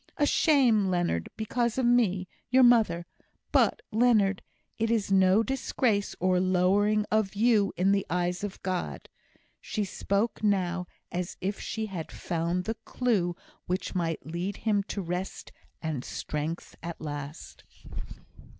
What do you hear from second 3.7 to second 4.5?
Leonard,